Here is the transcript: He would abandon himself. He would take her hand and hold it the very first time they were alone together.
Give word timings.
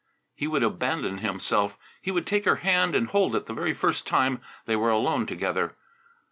He 0.33 0.47
would 0.47 0.63
abandon 0.63 1.19
himself. 1.19 1.77
He 2.01 2.09
would 2.09 2.25
take 2.25 2.45
her 2.45 2.55
hand 2.55 2.95
and 2.95 3.09
hold 3.09 3.35
it 3.35 3.45
the 3.45 3.53
very 3.53 3.75
first 3.75 4.07
time 4.07 4.41
they 4.65 4.75
were 4.75 4.89
alone 4.89 5.27
together. 5.27 5.75